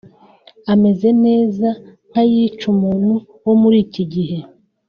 ameze 0.73 1.09
neza 1.25 1.67
nk’ay’icy’umuntu 2.09 3.13
wo 3.45 3.53
muri 3.61 3.77
iki 3.85 4.03
gihe 4.13 4.37